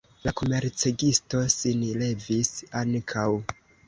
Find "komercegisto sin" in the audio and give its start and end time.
0.39-1.83